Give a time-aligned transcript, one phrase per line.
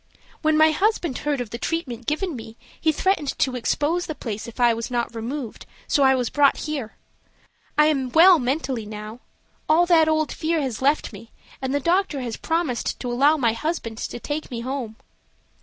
[0.41, 4.47] When my husband heard of the treatment given me he threatened to expose the place
[4.47, 6.95] if I was not removed, so I was brought here.
[7.77, 9.19] I am well mentally now.
[9.69, 11.29] All that old fear has left me,
[11.61, 14.95] and the doctor has promised to allow my husband to take me home."